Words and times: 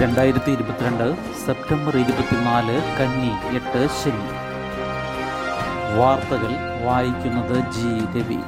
രണ്ടായിരത്തി 0.00 0.50
ഇരുപത്തിരണ്ട് 0.50 1.16
സെപ്റ്റംബർ 1.46 1.96
ഇരുപത്തിനാല് 1.96 2.76
കന്നി 2.98 3.56
എട്ട് 3.56 3.88
ശനി. 3.88 4.28
വാർത്തകൾ 5.98 6.52
വായിക്കുന്നത് 6.84 7.70
ജി. 7.70 8.18
രവി. 8.18 8.38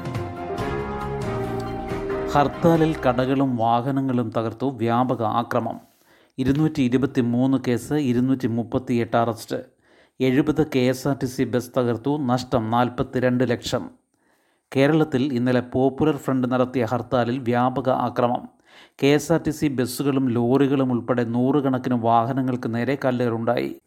ഹർത്താലിൽ 2.33 2.97
കടകളും 3.09 3.57
വാഹനങ്ങളും 3.57 4.33
തകർത്തു 4.37 4.67
വ്യാപക 4.67 5.23
ആക്രമം. 5.23 5.81
ഇരുന്നൂറ്റി 6.39 6.83
ഇരുപത്തി 6.83 7.21
മൂന്ന് 7.21 7.59
കേസ് 7.69 7.95
ഇരുന്നൂറ്റി 7.95 8.47
മുപ്പത്തി 8.47 8.95
എട്ട് 8.95 9.17
അറസ്റ്റ്. 9.17 9.57
എഴുപത് 10.21 10.67
K 10.75 10.79
S 10.79 11.09
R 11.09 11.17
T 11.23 11.27
C 11.27 11.43
bus 11.43 11.71
തകർത്തു 11.77 12.19
നഷ്ടം 12.19 12.71
നാൽപ്പത്തിരണ്ട് 12.71 13.51
ലക്ഷം. 13.51 13.91
കേരളത്തിൽ 14.77 15.33
ഇന്നലെ 15.33 15.61
പോപ്പുലർ 15.61 16.17
ഫ്രണ്ട് 16.17 16.53
നടത്തിയ 16.53 16.85
ഹർത്താലിൽ 16.85 17.39
വ്യാപക 17.39 17.91
ആക്രമം. 17.91 18.54
K 19.03 19.07
S 19.07 19.33
R 19.33 19.41
T 19.47 19.51
C 19.51 19.67
ബസ്സുകളും 19.69 20.29
ലോറികളും 20.29 20.93
ഉൾപ്പെടെ 20.93 21.25
നൂറുകണക്കിന് 21.25 21.95
വാഹനങ്ങൾക്ക് 21.95 22.75
നേരെ 22.75 22.99
കല്ലേറുണ്ടായി 23.05 23.81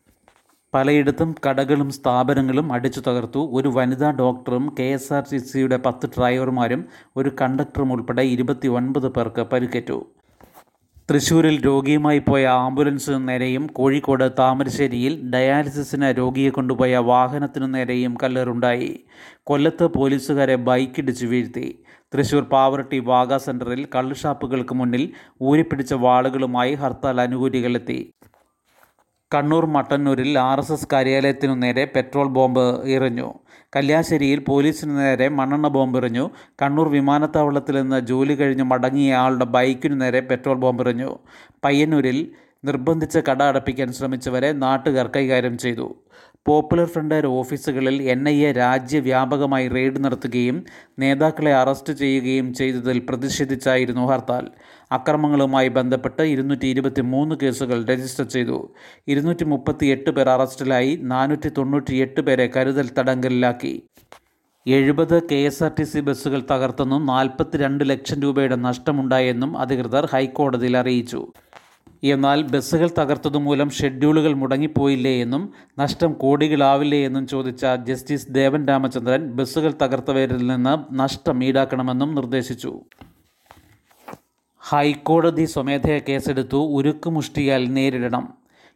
പലയിടത്തും 0.74 1.36
കടകളും 1.46 1.90
സ്ഥാപനങ്ങളും 1.90 2.74
അടിച്ചു 2.74 3.00
തകർത്തു. 3.00 3.50
ഒരു 3.52 3.70
വനിതാ 3.70 4.12
ഡോക്ടറും 4.12 4.76
കെ 4.80 4.88
എസ് 4.94 5.14
ആർ 5.14 5.24
ടി 5.32 5.38
സിയുടെ 5.38 5.78
പത്ത് 5.78 6.10
ഡ്രൈവർമാരും 6.18 6.86
ഒരു 7.18 7.32
കണ്ടക്ടറും 7.42 7.92
ഉൾപ്പെടെ 7.92 8.22
ഇരുപത്തി 8.22 8.68
ഒൻപത് 8.68 9.08
പേർക്ക് 9.08 9.42
പരിക്കേറ്റു. 9.42 10.06
തൃശൂരിൽ 11.12 11.62
രോഗിയുമായി 11.66 12.20
പോയ 12.20 12.46
ആംബുലൻസിനു 12.46 13.18
നേരെയും 13.18 13.68
കോഴിക്കോട് 13.68 14.24
താമരശ്ശേരിയിൽ 14.40 15.32
ഡയാലിസിസിന് 15.32 16.18
രോഗിയെ 16.18 16.50
കൊണ്ടുപോയ 16.50 16.98
വാഹനത്തിനു 16.98 17.66
നേരെയും 17.66 18.18
കല്ലേറുണ്ടായി. 18.24 19.00
കൊല്ലത്ത് 19.44 19.84
പോലീസുകാരെ 19.84 20.56
ബൈക്കിടിച്ച് 20.56 21.26
വീഴ്ത്തി. 21.26 21.84
തൃശൂർ 22.14 22.44
പാവറട്ടി 22.44 23.00
വാഗ 23.00 23.38
സെന്ററിൽ 23.38 23.88
കള്ളുഷാപ്പുകൾക്ക് 23.96 24.76
മുന്നിൽ 24.76 25.14
ഊരിപ്പിടിച്ച 25.42 25.94
വാളുകളുമായി 25.94 26.74
ഹർത്താൽ 26.74 27.22
അനുകൂലികളെത്തി. 27.22 28.00
കണ്ണൂർ 29.34 29.66
മട്ടന്നൂരിൽ 29.66 30.38
ആർ 30.40 30.60
എസ് 30.60 30.72
എസ് 30.74 30.88
കാര്യാലയത്തിനു 30.94 31.54
നേരെ 31.54 31.84
പെട്രോൾ 31.96 32.28
ബോംബ് 32.38 32.64
എറിഞ്ഞു. 32.96 33.30
കല്യാശ്ശേരിയിൽ 33.76 34.40
പോലീസിനു 34.50 34.94
നേരെ 34.94 35.28
മണ്ണെണ്ണ 35.30 35.68
ബോംബ് 35.68 35.98
എറിഞ്ഞു. 35.98 36.26
കണ്ണൂർ 36.62 36.88
വിമാനത്താവളത്തിൽ 36.88 37.76
നിന്ന് 37.82 38.00
ജോലി 38.12 38.36
കഴിഞ്ഞ് 38.36 38.64
മടങ്ങിയ 38.64 39.16
ആളുടെ 39.24 39.46
ബൈക്കിനു 39.46 39.96
നേരെ 39.96 40.22
പെട്രോൾ 40.30 40.58
ബോംബ് 40.64 40.84
എറിഞ്ഞു. 40.84 41.20
പയ്യന്നൂരിൽ 41.66 42.20
നിർബന്ധിച്ച് 42.66 43.20
കട 43.30 43.42
അടപ്പിക്കാൻ 43.44 43.90
ശ്രമിച്ചവരെ 43.98 44.52
നാട്ടുകാർ 44.54 45.08
കൈകാര്യം 45.16 45.58
ചെയ്തു. 45.58 45.88
പോപ്പുലർ 46.48 46.86
ഫ്രണ്ട് 46.86 47.28
ഓഫീസുകളിൽ 47.40 47.96
എൻ 48.12 48.30
ഐ 48.30 48.36
എ 48.46 48.52
രാജ്യവ്യാപകമായി 48.52 49.68
റെയ്ഡ് 49.68 50.04
നടത്തുകയും 50.06 50.58
നേതാക്കളെ 51.00 51.54
അറസ്റ്റ് 51.54 51.94
ചെയ്യുകയും 51.94 52.54
ചെയ്തതിൽ 52.54 53.00
പ്രതിഷേധിച്ചായിരുന്നു 53.10 54.04
ഹർത്താൽ. 54.12 54.46
അക്രമങ്ങളുമായി 54.92 55.68
ബന്ധപ്പെട്ട് 55.68 56.22
ഇരുന്നൂറ്റി 56.22 56.68
ഇരുപത്തി 56.68 57.02
മൂന്ന് 57.02 57.36
കേസുകൾ 57.36 57.86
രജിസ്റ്റർ 57.92 58.26
ചെയ്തു. 58.26 58.60
ഇരുന്നൂറ്റി 59.08 59.46
മുപ്പത്തി 59.46 59.86
എട്ട് 59.86 60.10
പേർ 60.10 60.30
അറസ്റ്റിലായി 60.30 60.96
നാനൂറ്റി 61.04 61.50
തൊണ്ണൂറ്റി 61.58 61.96
എട്ട് 61.96 62.22
പേരെ 62.22 62.52
കരുതൽ 62.56 62.90
തടങ്കലിലാക്കി. 63.00 63.74
എഴുപത് 64.66 65.24
K 65.24 65.38
S 65.50 65.64
R 65.64 65.72
T 65.80 65.84
C 65.84 66.00
ബസ്സുകൾ 66.00 66.40
തകർത്തെന്നും 66.52 67.06
നാൽപ്പത്തിരണ്ട് 67.06 67.90
ലക്ഷം 67.90 68.22
രൂപയുടെ 68.22 68.56
നഷ്ടമുണ്ടായെന്നും 68.56 69.58
അധികൃതർ 69.58 70.06
ഹൈക്കോടതിയിൽ 70.14 70.78
അറിയിച്ചു. 70.78 71.22
എന്നാൽ 72.04 72.42
ബസ്സുകൾ 72.42 72.90
തകർത്തതുമൂലം 73.00 73.70
ഷെഡ്യൂളുകൾ 73.70 74.34
മുടങ്ങിപ്പോയില്ലേ 74.34 75.22
എന്നും 75.22 75.54
നഷ്ടം 75.80 76.14
കോടികളാവില്ലേ 76.14 77.06
എന്നും 77.06 77.28
ചോദിച്ച 77.28 77.66
ജസ്റ്റിസ് 77.84 78.28
ദേവൻ 78.32 78.68
രാമചന്ദ്രൻ 78.68 79.32
ബസ്സുകൾ 79.32 79.74
തകർത്തവരിൽ 79.82 80.48
നിന്ന് 80.48 81.00
നഷ്ടം 81.00 81.44
ഈടാക്കണമെന്നും 81.44 82.16
നിർദ്ദേശിച്ചു. 82.16 82.80
ഹൈക്കോടതി 84.60 85.46
സ്വമേധയാ 85.46 86.00
കേസെടുത്തു 86.10 86.58
ഉരുക്കുമുഷ്ടിയാൽ 86.58 87.74
നേരിടണം. 87.74 88.34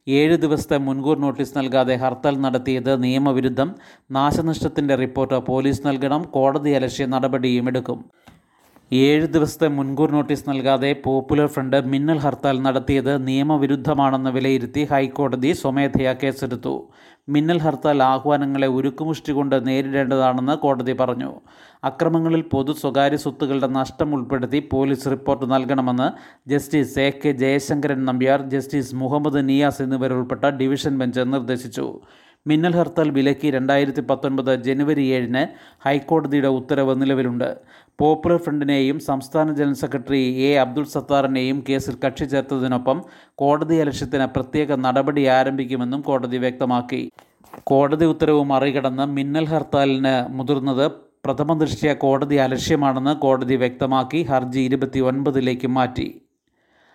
ഏഴ് 0.08 0.38
ദിവസത്തെ 0.38 0.78
മുൻകൂർ 0.78 1.20
നോട്ടീസ് 1.20 1.58
നൽകാതെ 1.58 1.96
ഹർത്താൽ 1.96 2.42
നടത്തിയത് 2.42 3.04
നിയമവിരുദ്ധം. 3.04 3.76
നാശനഷ്ടത്തിന്റെ 4.12 4.96
റിപ്പോർട്ട് 4.96 5.36
പോലീസ് 5.36 5.88
നൽകണം. 5.88 6.22
കോടതി 6.22 6.70
അലക്ഷ്യ 6.70 7.06
നടപടിയും 7.06 7.68
എടുക്കും. 7.68 8.06
ഏഴ് 9.00 9.28
ദിവസത്തെ 9.34 9.68
മുൻകൂർ 9.68 10.10
നോട്ടീസ് 10.12 10.50
നൽകാതെ 10.50 10.90
പോപ്പുലർ 11.04 11.46
ഫ്രണ്ട് 11.48 11.76
മിന്നൽ 11.92 12.18
ഹർത്താൽ 12.18 12.56
നടത്തിയത് 12.62 13.28
നിയമവിരുദ്ധമാണെന്ന് 13.28 14.30
വിലയിരുത്തി 14.30 14.82
ഹൈക്കോടതി 14.92 15.52
സ്വമേധയാ 15.52 16.14
കേസെടുത്തു. 16.24 16.74
മിന്നൽ 17.30 17.60
ഹർത്താൽ 17.66 18.04
ആഹ്വാനങ്ങളെ 18.04 18.68
ഉരുക്കുമുഷ്ടി 18.68 19.32
കൊണ്ട് 19.32 19.56
നേരിടേണ്ടതാണെന്ന് 19.68 20.56
കോടതി 20.58 20.94
പറഞ്ഞു. 20.94 21.32
അക്രമങ്ങളിൽ 21.84 22.42
പൊതു 22.54 22.72
സ്വകാര്യ 22.72 23.16
സ്വത്തുക്കളുടെ 23.16 23.68
നഷ്ടം 23.68 24.14
ഉൾപ്പെടുത്തി 24.16 24.60
പോലീസ് 24.74 25.12
റിപ്പോർട്ട് 25.12 25.52
നൽകണമെന്ന് 25.52 26.10
justice 26.52 27.00
A 27.00 27.10
K 27.22 27.32
Jayasankaran 27.44 28.06
Nambiar 28.10 28.42
justice 28.56 28.96
Muhammad 28.96 29.50
Niyas 29.50 29.82
എന്നിവരുൾപ്പെട്ട 29.82 30.46
division 30.62 31.00
bench 31.00 31.26
നിർദ്ദേശിച്ചു. 31.36 31.88
മിന്നൽ 32.48 32.76
ഹർത്താൽ 32.76 33.10
വിലക്കി 33.10 33.52
രണ്ടായിരത്തി 33.52 34.02
പത്തൊൻപത് 34.02 34.56
ജനുവരി 34.56 35.04
ഏഴിന് 35.06 35.48
ഹൈക്കോടതിയുടെ 35.86 36.48
ഉത്തരവ് 36.48 37.02
നിലവിലുണ്ട്. 37.02 37.58
പോപ്പുലർ 38.00 38.38
ഫ്രണ്ടിനെയും 38.38 39.00
സംസ്ഥാന 39.00 39.54
ജനറൽ 39.54 39.74
സെക്രട്ടറി 39.74 40.34
എ. 40.34 40.58
അബ്ദുൾ 40.58 40.84
സത്താറിനെയും 40.84 41.64
കേസിൽ 41.70 41.98
കക്ഷി 42.06 42.26
ചേർത്തതിനൊപ്പം 42.26 43.04
കോടതി 43.36 43.76
അലക്ഷ്യത്തിന് 43.76 44.26
പ്രത്യേക 44.26 44.76
നടപടി 44.76 45.26
ആരംഭിക്കുമെന്നും 45.26 46.02
കോടതി 46.02 46.38
വ്യക്തമാക്കി. 46.38 47.12
കോടതി 47.64 48.06
ഉത്തരവ് 48.06 48.44
മറികടന്ന് 48.44 49.06
മിന്നൽ 49.06 49.46
ഹർത്താലിന് 49.46 50.34
മുതിർന്നത് 50.34 50.92
പ്രഥമ 51.26 51.60
ദൃഷ്ട്യ 51.60 51.94
കോടതി 51.94 52.36
അലക്ഷ്യമാണെന്ന് 52.36 53.16
കോടതി 53.16 53.56
വ്യക്തമാക്കി 53.56 54.24
ഹർജി 54.24 54.60
ഇരുപത്തി 54.60 55.00
ഒൻപതിലേക്ക് 55.00 55.68
മാറ്റി. 55.68 56.21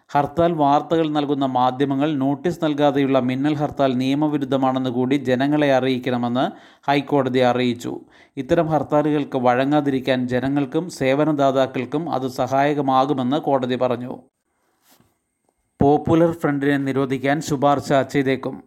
ഹർത്താൽ 0.09 0.53
വാർത്തകൾ 0.53 1.09
നൽകുന്ന 1.09 1.47
മാധ്യമങ്ങൾ 1.47 2.15
നോട്ടീസ് 2.15 2.65
നൽകാതെയുള്ള 2.65 3.19
മിന്നൽ 3.19 3.55
ഹർത്താൽ 3.55 3.97
നിയമവിരുദ്ധമാണെന്ന് 3.97 4.91
കൂടി 4.91 5.15
ജനങ്ങളെ 5.15 5.75
അറിയിക്കണമെന്ന് 5.75 6.45
ഹൈക്കോടതി 6.91 7.39
അറിയിച്ചു. 7.39 8.01
ഇത്തരം 8.37 8.67
ഹർത്താലുകൾക്ക് 8.67 9.39
വഴങ്ങാതിരിക്കാൻ 9.39 10.29
ജനങ്ങൾക്കും 10.29 10.91
സേവനദാതാക്കൾക്കും 10.91 12.13
അത് 12.13 12.29
സഹായകമാകുമെന്ന് 12.29 13.37
കോടതി 13.37 13.75
പറഞ്ഞു. 13.75 14.19
പോപ്പുലർ 15.83 16.33
ഫ്രണ്ടിനെ 16.33 16.77
നിരോധിക്കാൻ 16.77 17.41
ശുപാർശ 17.41 17.93
ചെയ്തേക്കും. 17.93 18.63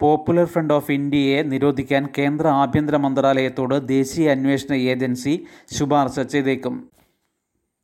പോപ്പുലർ 0.00 0.44
ഫ്രണ്ട് 0.44 0.74
ഓഫ് 0.74 0.92
ഇന്ത്യയെ 0.92 1.42
നിരോധിക്കാൻ 1.42 2.08
കേന്ദ്ര 2.18 2.48
ആഭ്യന്തര 2.48 2.96
മന്ത്രാലയത്തോട് 2.96 3.88
ദേശീയ 3.88 4.30
അന്വേഷണ 4.30 4.74
ഏജൻസി 4.74 5.44
ശുപാർശ 5.78 6.20
ചെയ്തേക്കും. 6.20 6.93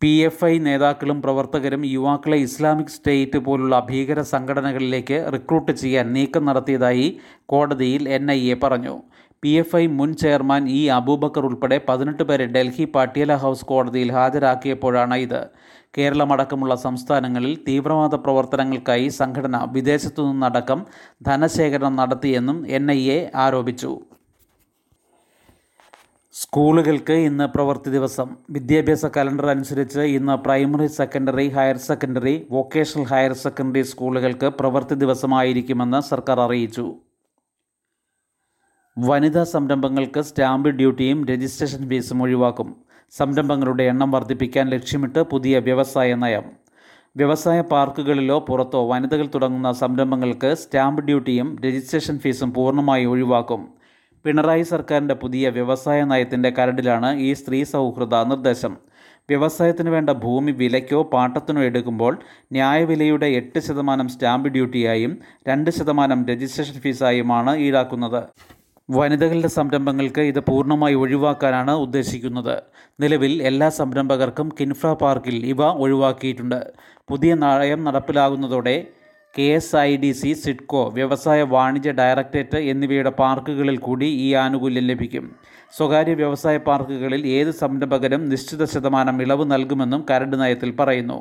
പി 0.02 0.10
എഫ് 0.26 0.44
ഐ 0.44 0.54
നേതാക്കളും 0.66 1.18
പ്രവർത്തകരും 1.24 1.82
യുവാക്കളെ 1.94 2.36
ഇസ്ലാമിക് 2.44 2.92
സ്റ്റേറ്റ് 2.94 3.38
പോലുള്ള 3.46 3.78
ഭീകര 3.88 4.20
സംഘടനകളിലേക്ക് 4.30 5.18
റിക്രൂട്ട് 5.34 5.72
ചെയ്യാൻ 5.80 6.06
നീക്കം 6.14 6.44
നടത്തിയതായി 6.48 7.08
കോടതിയിൽ 7.52 8.08
എൻ 8.16 8.24
ഐ 8.36 8.38
എ 8.52 8.56
പറഞ്ഞു. 8.62 8.94
പി 9.42 9.50
എഫ് 9.62 9.76
ഐ 9.76 9.84
മുൻ 9.98 10.10
ചെയർമാൻ 10.22 10.62
ഇ 10.78 10.80
അബൂബക്കർ 10.98 11.44
ഉൾപ്പെടെ 11.48 11.78
പതിനെട്ട് 11.88 12.22
പേരെ 12.22 12.46
ഡൽഹി 12.46 12.86
പാട്യാല 12.94 13.34
ഹൗസ് 13.42 13.68
കോടതിയിൽ 13.70 14.12
ഹാജരാക്കിയപ്പോഴാണ് 14.18 15.18
ഇത്. 15.26 15.42
കേരളമടക്കമുള്ള 15.98 16.74
സംസ്ഥാനങ്ങളിൽ 16.86 17.54
തീവ്രവാദ 17.68 18.14
പ്രവർത്തനങ്ങൾക്കായി 18.24 19.08
സംഘടന 19.20 19.58
വിദേശത്തു 19.76 20.22
നിന്നടക്കം 20.30 20.82
ധനശേഖരണം 21.28 21.96
നടത്തിയെന്നും 22.02 22.60
എൻ 22.78 22.88
ആരോപിച്ചു. 23.46 23.92
സ്കൂളുകൾക്ക് 26.54 27.12
ഇന്ന് 27.12 27.48
പ്രവൃത്തി 27.48 27.90
ദിവസം. 27.90 28.36
വിദ്യാഭ്യാസ 28.50 29.06
കലണ്ടർ 29.06 29.46
അനുസരിച്ച് 29.46 30.00
ഇന്ന് 30.00 30.32
primary 30.32 30.86
secondary 30.86 31.48
higher 31.48 31.76
secondary 31.76 32.46
vocational 32.50 33.04
higher 33.04 33.32
secondary 33.32 33.82
സ്കൂളുകൾക്ക് 33.82 34.46
പ്രവൃത്തി 34.46 34.94
ദിവസമായിരിക്കുമെന്ന് 34.94 36.00
സർക്കാർ 36.00 36.40
അറിയിച്ചു. 36.40 36.94
വനിതാ 38.98 39.44
സംരംഭങ്ങൾക്ക് 39.44 40.20
സ്റ്റാമ്പ് 40.20 40.68
ഡ്യൂട്ടിയും 40.68 41.26
രജിസ്ട്രേഷൻ 41.26 41.88
ഫീസും 41.88 42.22
ഒഴിവാക്കും. 42.22 42.76
സംരംഭങ്ങളുടെ 43.10 43.82
എണ്ണം 43.82 44.10
വർദ്ധിപ്പിക്കാൻ 44.10 44.68
ലക്ഷ്യമിട്ട് 44.68 45.22
പുതിയ 45.22 45.58
വ്യവസായ 45.58 46.14
നയം. 46.14 46.44
വ്യവസായ 47.16 47.60
പാർക്കുകളിലോ 47.60 48.40
പുറത്തോ 48.40 48.90
വനിതകൾ 48.90 49.28
തുടങ്ങുന്ന 49.34 49.72
സംരംഭങ്ങൾക്ക് 49.72 50.54
സ്റ്റാമ്പ് 50.54 51.04
ഡ്യൂട്ടിയും 51.04 51.58
രജിസ്ട്രേഷൻ 51.66 52.18
ഫീസും 52.18 52.52
പൂർണമായി 52.52 53.04
ഒഴിവാക്കും. 53.04 53.79
പിണറായി 54.24 54.62
സർക്കാരിന്റെ 54.62 55.14
പുതിയ 55.14 55.48
വ്യവസായ 55.48 56.04
നയത്തിന്റെ 56.04 56.50
കരടിലാണ് 56.50 57.16
ഈ 57.16 57.32
സ്ത്രീ 57.32 57.62
സൗഹൃദ 57.64 58.14
നിർദ്ദേശം. 58.14 58.76
വ്യവസായത്തിന് 59.28 59.90
വേണ്ട 59.90 60.10
ഭൂമി 60.10 60.52
വിലയ്ക്കോ 60.52 61.02
പാട്ടത്തിനോ 61.02 61.62
എടുക്കുമ്പോൾ 61.62 62.18
ന്യായവിലയുടെ 62.52 63.26
എട്ട് 63.26 63.58
ശതമാനം 63.58 64.08
സ്റ്റാമ്പ് 64.08 64.48
ഡ്യൂട്ടിയായും 64.48 65.18
രണ്ട് 65.48 65.70
ശതമാനം 65.70 66.26
രജിസ്ട്രേഷൻ 66.26 66.74
ഫീസായുമാണ് 66.74 67.56
ഈടാക്കുന്നത്. 67.56 68.28
വനിതകളുടെ 68.90 69.48
സംരംഭങ്ങൾക്ക് 69.48 70.20
ഇത് 70.20 70.40
പൂർണമായി 70.40 70.94
ഒഴിവാക്കാനാണ് 70.94 71.70
ഉദ്ദേശിക്കുന്നത്. 71.70 72.62
നിലവിൽ 73.00 73.42
എല്ലാ 73.42 73.68
സംരംഭകർക്കും 73.68 74.48
കിൻഫ്ര 74.60 74.92
പാർക്കിൽ 74.92 75.46
ഇവ 75.46 75.62
ഒഴിവാക്കിയിട്ടുണ്ട്. 75.64 76.72
പുതിയ 77.08 77.34
നയം 77.34 77.84
നടപ്പിലാകുന്നതോടെ 77.84 78.86
K 79.38 79.42
S 79.42 79.76
I 79.76 79.96
D 79.96 80.12
C 80.12 80.32
SIDCO 80.32 80.88
വ്യവസായ 80.88 81.42
വാണിജ്യ 81.42 81.92
ഡയറക്ടറേറ്റ് 81.92 82.56
എന്നിവയുടെ 82.56 83.10
പാർക്കുകളിൽ 83.10 83.76
കൂടി 83.76 84.04
ഈ 84.04 84.34
ആനുകൂല്യം 84.34 84.84
ലഭിക്കും. 84.84 85.36
സ്വകാര്യ 85.72 86.14
വ്യവസായ 86.14 86.56
പാർക്കുകളിൽ 86.56 87.26
ഏത് 87.26 87.50
സംരംഭകരും 87.50 88.28
നിശ്ചിത 88.28 88.64
ശതമാനം 88.64 89.22
ഇളവ് 89.22 89.50
നൽകുമെന്നും 89.50 90.06
കരട് 90.10 90.40
നയത്തിൽ 90.40 90.76
പറയുന്നു. 90.76 91.18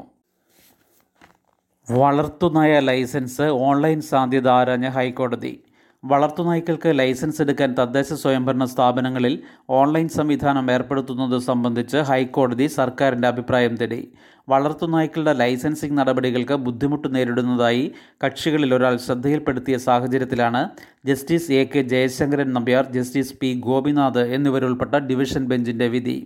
വളർത്തുനായ 1.91 2.79
ലൈസൻസ് 2.79 3.41
ഓൺലൈൻ 3.41 4.01
സാധ്യത 4.01 4.49
ആരാഞ്ഞ 4.49 4.87
ഹൈക്കോടതി. 4.87 5.63
വളർത്തുനായ്ക്കൾക്ക് 6.03 6.99
ലൈസൻസ് 6.99 7.41
എടുക്കാൻ 7.41 7.73
തദ്ദേശ 7.79 8.13
സ്വയംഭരണ 8.13 8.65
സ്ഥാപനങ്ങളിൽ 8.65 9.33
ഓൺലൈൻ 9.69 10.07
സംവിധാനം 10.07 10.71
ഏർപ്പെടുത്തുന്നത് 10.71 11.39
സംബന്ധിച്ച് 11.39 11.97
ഹൈക്കോടതി 11.97 12.67
സർക്കാരിന്റെ 12.67 13.27
അഭിപ്രായം 13.27 13.75
തേടി. 13.75 14.13
വളർത്തുനായ്ക്കളുടെ 14.49 15.33
ലൈസൻസിംഗ് 15.33 15.97
നടപടികൾക്ക് 15.97 16.53
ബുദ്ധിമുട്ട് 16.53 17.15
നേരിടുന്നതായി 17.15 17.91
കക്ഷികളിൽ 18.25 18.73
ഒരാൾ 18.73 18.97
ശ്രദ്ധയിൽപ്പെടുത്തിയ 18.97 19.77
സാഹചര്യത്തിലാണ് 19.77 20.69
justice 21.05 21.51
A 21.51 21.65
K 21.65 21.81
Jayasankaran 21.81 22.53
Nambiar 22.53 22.85
justice 22.91 23.33
P 23.33 23.59
Gopinath 23.59 24.19
എന്നിവരുൾപ്പെട്ട 24.19 24.95
division 24.95 25.45
ബെഞ്ചിന്റെ 25.45 25.87
വിധി. 25.87 26.17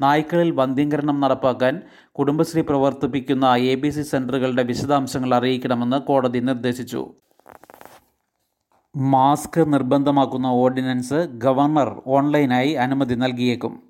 നായ്ക്കളിൽ 0.00 0.50
വന്ധ്യംകരണം 0.50 1.20
നടപ്പാക്കാൻ 1.20 1.82
കുടുംബശ്രീ 2.12 2.62
പ്രവർത്തിപ്പിക്കുന്ന 2.62 3.54
എ 3.54 3.74
ബി 3.74 3.90
സി 3.90 4.02
സെന്ററുകളുടെ 4.02 4.62
വിശദാംശങ്ങൾ 4.62 5.34
അറിയിക്കണമെന്ന് 5.34 6.00
കോടതി 6.00 6.38
നിർദ്ദേശിച്ചു. 6.38 7.14
മാസ്ക് 8.96 9.72
നിർബന്ധമാക്കുന്ന 9.72 10.46
ഓർഡിനൻസ് 10.46 11.14
ഗവർണർ 11.14 12.02
ഓൺലൈനായി 12.06 12.72
അനുമതി 12.72 13.14
നൽകിയേക്കും. 13.14 13.82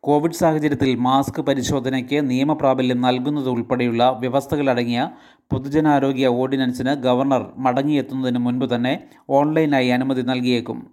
കോവിഡ് 0.00 0.32
സാഹചര്യത്തിൽ 0.32 0.94
മാസ്ക് 0.94 1.42
പരിശോധനയ്ക്ക് 1.42 2.30
നിയമപ്രാബല്യം 2.30 3.00
നൽകുന്നതുൾപ്പെടെയുള്ള 3.00 4.16
വ്യവസ്ഥകളടങ്ങിയ 4.20 5.10
പൊതുജനാരോഗ്യ 5.52 6.26
ഓർഡിനൻസിന് 6.26 6.94
ഗവർണർ 6.94 7.52
മടങ്ങിയെത്തുന്നതിന് 7.56 8.38
മുൻപ് 8.38 8.74
തന്നെ 8.74 9.04
ഓൺലൈനായി 9.30 9.88
അനുമതി 9.88 10.22
നൽകിയേക്കും. 10.22 10.90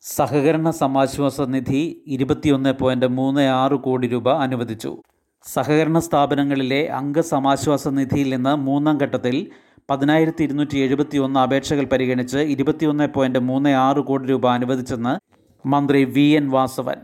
സഹകരണ 0.00 0.70
സമാശ്വാസ 0.70 1.40
നിധി 1.40 2.02
ഇരുപത്തിയൊന്ന് 2.06 2.72
പോയിന്റ് 2.72 3.06
മൂന്ന് 3.06 3.40
ആറ് 3.40 3.72
കോടി 3.72 4.08
രൂപ 4.08 4.30
അനുവദിച്ചു. 4.30 5.02
സഹകരണ 5.44 5.98
സ്ഥാപനങ്ങളിലെ 5.98 6.86
അംഗസമാശ്വാസ 6.86 7.88
നിധിയിൽ 7.88 8.34
നിന്ന് 8.34 8.56
മൂന്നാം 8.56 8.98
ഘട്ടത്തിൽ 8.98 9.50
പതിനായിരത്തി 9.90 10.44
ഇരുന്നൂറ്റി 10.44 10.78
എഴുപത്തി 10.78 11.18
ഒന്ന് 11.18 11.40
അപേക്ഷകൾ 11.40 11.84
പരിഗണിച്ച് 11.84 12.38
ഇരുപത്തിയൊന്ന് 12.38 13.08
പോയിന്റ് 13.14 13.38
മൂന്ന് 13.38 13.70
ആറ് 13.70 14.00
കോടി 14.00 14.26
രൂപ 14.28 14.46
അനുവദിച്ചെന്ന് 14.48 15.14
മന്ത്രി 15.66 16.04
വി 16.04 16.26
എൻ 16.38 16.50
വാസവൻ. 16.50 16.98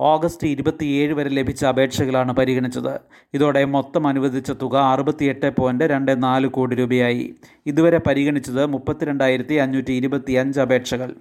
ഓഗസ്റ്റ് 0.00 0.46
ഇരുപത്തിയേഴ് 0.46 1.12
വരെ 1.12 1.28
ലഭിച്ച 1.28 1.64
അപേക്ഷകളാണ് 1.64 2.32
പരിഗണിച്ചത്. 2.32 3.00
ഇതോടെ 3.34 3.64
മൊത്തം 3.64 4.06
അനുവദിച്ച 4.06 4.50
തുക 4.50 4.76
അറുപത്തിയെട്ട് 4.76 5.56
പോയിന്റ് 5.56 5.84
രണ്ട് 5.84 6.22
നാല് 6.22 6.46
കോടി 6.46 6.76
രൂപയായി. 6.76 7.34
ഇതുവരെ 7.66 7.98
പരിഗണിച്ചത് 7.98 8.66
മുപ്പത്തിരണ്ടായിരത്തി 8.66 9.54
അഞ്ഞൂറ്റി 9.54 9.92
ഇരുപത്തി 9.92 10.32
അഞ്ച് 10.32 10.60
അപേക്ഷകൾ. 10.60 11.14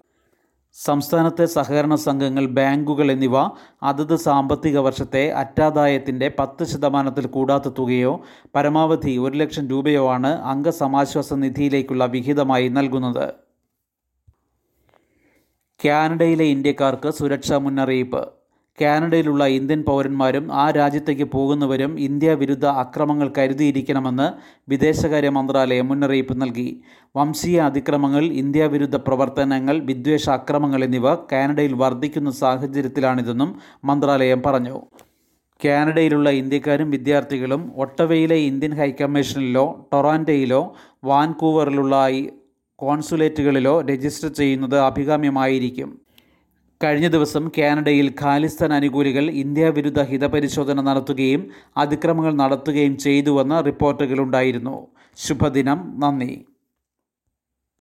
സംസ്ഥാനത്തെ 0.74 1.46
സഹകരണ 1.46 1.96
സംഘങ്ങൾ 1.96 2.46
ബാങ്കുകൾ 2.46 3.12
എന്നിവ 3.12 3.38
അതത് 3.84 4.16
സാമ്പത്തിക 4.16 4.78
വർഷത്തെ 4.78 5.32
അറ്റാദായത്തിന്റെ 5.32 6.32
പത്ത് 6.40 6.64
ശതമാനത്തിൽ 6.64 7.28
കൂടാത്ത 7.28 7.70
തുകയോ 7.80 8.24
പരമാവധി 8.56 9.18
ഒരു 9.18 9.38
ലക്ഷം 9.38 9.68
രൂപയോ 9.68 10.10
ആണ് 10.10 10.28
അംഗസമാശ്വാസ 10.28 11.34
നിധിയിലേക്കുള്ള 11.34 12.06
വിഹിതമായി 12.06 12.68
നൽകുന്നത്. 12.68 13.34
കാനഡയിലെ 15.86 16.44
ഇന്ത്യക്കാർക്ക് 16.46 17.10
സുരക്ഷാ 17.10 17.58
മുന്നറിയിപ്പ്. 17.58 18.41
കാനഡയിലുള്ള 18.82 19.46
ഇന്ത്യൻ 19.46 19.84
പൗരന്മാരും 19.84 20.52
ആ 20.52 20.72
രാജ്യത്തേക്ക് 20.72 21.24
പോകുന്നവരും 21.24 22.00
ഇന്ത്യ 22.00 22.34
വിരുദ്ധ 22.34 22.66
അക്രമങ്ങൾ 22.66 23.34
കരുതിയിരിക്കണമെന്ന് 23.38 24.28
വിദേശകാര്യ 24.70 25.30
മന്ത്രാലയം 25.30 25.88
മുന്നറിയിപ്പ് 25.88 26.42
നൽകി. 26.42 26.82
വംശീയ 27.16 27.62
അതിക്രമങ്ങൾ 27.62 28.24
ഇന്ത്യ 28.24 28.66
വിരുദ്ധ 28.66 28.96
പ്രവർത്തനങ്ങൾ 28.96 29.80
വിദ്വേഷ 29.80 30.30
അക്രമങ്ങൾ 30.30 30.84
എന്നിവ 30.84 31.16
കാനഡയിൽ 31.16 31.74
വർദ്ധിക്കുന്ന 31.74 32.32
സാഹചര്യത്തിലാണിതെന്നും 32.32 33.56
മന്ത്രാലയം 33.86 34.42
പറഞ്ഞു. 34.46 34.82
കാനഡയിലുള്ള 35.66 36.30
ഇന്ത്യക്കാരും 36.30 36.92
വിദ്യാർത്ഥികളും 36.92 37.72
ഒട്ടവയിലെ 37.76 38.36
ഇന്ത്യൻ 38.36 38.76
ഹൈക്കമ്മീഷനിലോ 38.76 39.90
ടൊറാന്റോയിലോ 39.94 40.76
വാൻകൂവറിലുള്ള 41.04 41.96
കോൺസുലേറ്റുകളിലോ 42.80 43.82
രജിസ്റ്റർ 43.82 44.30
ചെയ്യുന്നത് 44.30 44.80
അഭികാമ്യമായിരിക്കും. 44.80 46.02
കഴിഞ്ഞ 46.84 47.08
ദിവസം 47.08 47.52
കാനഡയിൽ 47.58 48.14
ഖാലിസ്ഥാൻ 48.22 48.74
അനുകൂലികൾ 48.74 49.30
ഇന്ത്യ 49.30 49.70
വിരുദ്ധ 49.70 50.02
ഹിതപരിശോധന 50.02 50.82
നടത്തുകയും 50.82 51.48
അതിക്രമങ്ങൾ 51.78 52.34
നടത്തുകയും 52.34 52.98
ചെയ്തുവെന്ന് 52.98 53.66
റിപ്പോർട്ടുകളുണ്ടായിരുന്നു. 53.66 54.88
ശുഭദിനം. 55.18 55.94
നന്ദി. 56.00 56.46